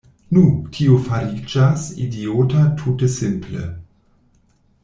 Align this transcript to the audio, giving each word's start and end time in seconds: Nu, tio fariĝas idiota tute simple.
Nu, 0.35 0.41
tio 0.77 0.95
fariĝas 1.07 1.85
idiota 2.05 2.65
tute 2.81 3.13
simple. 3.19 3.71